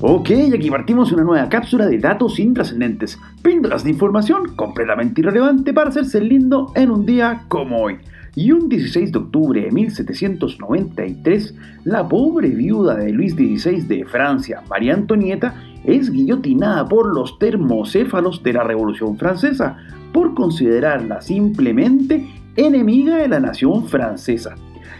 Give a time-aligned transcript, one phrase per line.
[0.00, 5.90] Ok, aquí partimos una nueva cápsula de datos intrascendentes, píldoras de información completamente irrelevante para
[5.90, 7.96] hacerse lindo en un día como hoy.
[8.36, 14.62] Y un 16 de octubre de 1793, la pobre viuda de Luis XVI de Francia,
[14.70, 19.78] María Antonieta, es guillotinada por los termocéfalos de la Revolución Francesa
[20.12, 24.54] por considerarla simplemente enemiga de la nación francesa.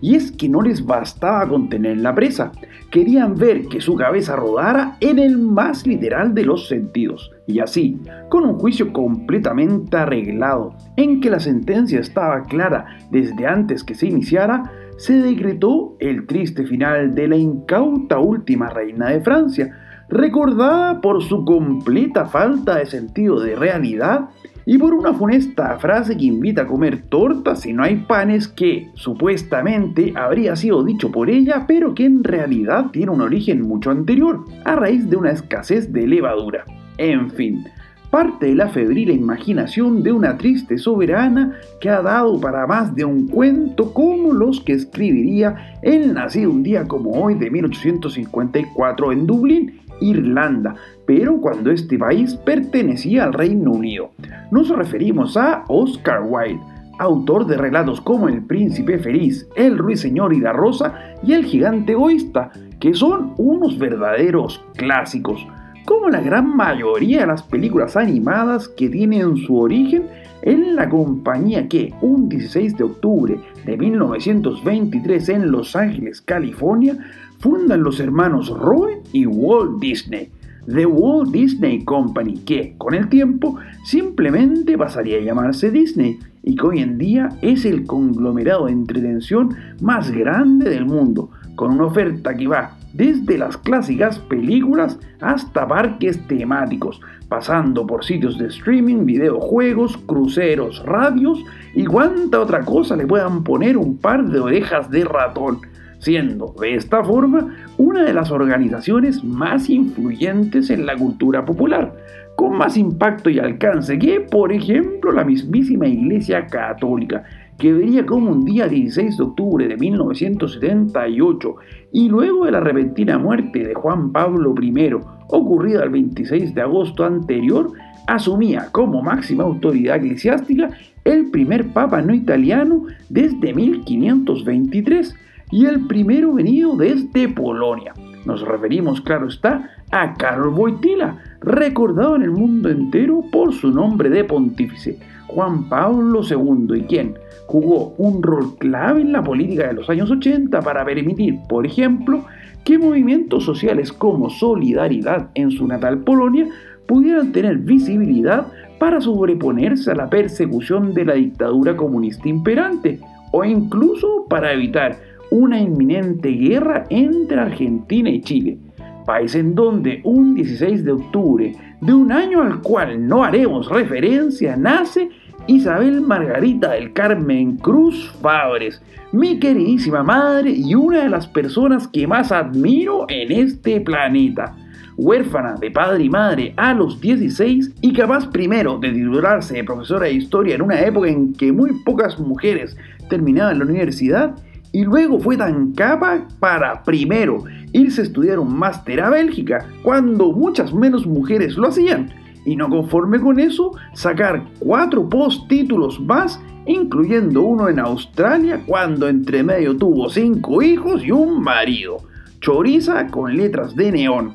[0.00, 2.52] Y es que no les bastaba con tener la presa,
[2.90, 7.30] querían ver que su cabeza rodara en el más literal de los sentidos.
[7.46, 13.84] Y así, con un juicio completamente arreglado, en que la sentencia estaba clara desde antes
[13.84, 19.76] que se iniciara, se decretó el triste final de la incauta última reina de Francia,
[20.08, 24.28] recordada por su completa falta de sentido de realidad
[24.66, 28.90] y por una funesta frase que invita a comer tortas si no hay panes que
[28.94, 34.44] supuestamente habría sido dicho por ella, pero que en realidad tiene un origen mucho anterior,
[34.64, 36.64] a raíz de una escasez de levadura.
[36.98, 37.64] En fin,
[38.10, 43.04] parte de la febril imaginación de una triste soberana que ha dado para más de
[43.04, 49.26] un cuento como los que escribiría el nacido un día como hoy de 1854 en
[49.26, 50.74] Dublín Irlanda,
[51.06, 54.10] pero cuando este país pertenecía al Reino Unido.
[54.52, 56.60] Nos referimos a Oscar Wilde,
[56.98, 61.92] autor de relatos como El Príncipe Feliz, El Ruiseñor y la Rosa y El Gigante
[61.92, 65.46] Egoísta, que son unos verdaderos clásicos,
[65.86, 70.08] como la gran mayoría de las películas animadas que tienen su origen
[70.42, 76.98] en la compañía que un 16 de octubre de 1923 en Los Ángeles, California,
[77.38, 80.30] fundan los hermanos Roy y Walt Disney,
[80.66, 86.66] The Walt Disney Company, que con el tiempo simplemente pasaría a llamarse Disney y que
[86.66, 92.34] hoy en día es el conglomerado de entretención más grande del mundo, con una oferta
[92.34, 99.96] que va desde las clásicas películas hasta parques temáticos, pasando por sitios de streaming, videojuegos,
[100.06, 101.42] cruceros, radios
[101.74, 105.60] y cuánta otra cosa le puedan poner un par de orejas de ratón
[106.02, 111.94] siendo de esta forma una de las organizaciones más influyentes en la cultura popular,
[112.36, 117.22] con más impacto y alcance que, por ejemplo, la mismísima Iglesia Católica,
[117.56, 121.54] que vería como un día 16 de octubre de 1978
[121.92, 124.96] y luego de la repentina muerte de Juan Pablo I,
[125.28, 127.70] ocurrida el 26 de agosto anterior,
[128.08, 130.70] asumía como máxima autoridad eclesiástica
[131.04, 135.14] el primer papa no italiano desde 1523,
[135.52, 137.92] y el primero venido desde Polonia.
[138.24, 144.08] Nos referimos, claro está, a Karol Wojtyla, recordado en el mundo entero por su nombre
[144.08, 147.14] de pontífice, Juan Pablo II, y quien
[147.46, 152.24] jugó un rol clave en la política de los años 80 para permitir, por ejemplo,
[152.64, 156.46] que movimientos sociales como Solidaridad en su natal Polonia
[156.86, 158.46] pudieran tener visibilidad
[158.78, 163.00] para sobreponerse a la persecución de la dictadura comunista imperante,
[163.32, 164.96] o incluso para evitar
[165.32, 168.58] una inminente guerra entre Argentina y Chile,
[169.06, 174.56] país en donde un 16 de octubre de un año al cual no haremos referencia
[174.56, 175.08] nace
[175.46, 182.06] Isabel Margarita del Carmen Cruz Fabres, mi queridísima madre y una de las personas que
[182.06, 184.54] más admiro en este planeta.
[184.98, 190.04] Huérfana de padre y madre a los 16 y capaz primero de titularse de profesora
[190.04, 192.76] de historia en una época en que muy pocas mujeres
[193.08, 194.36] terminaban la universidad,
[194.72, 200.32] y luego fue tan capa para primero irse a estudiar un máster a Bélgica, cuando
[200.32, 202.10] muchas menos mujeres lo hacían,
[202.44, 209.08] y no conforme con eso, sacar cuatro post títulos más, incluyendo uno en Australia, cuando
[209.08, 211.98] entre medio tuvo cinco hijos y un marido.
[212.40, 214.34] Choriza con letras de neón.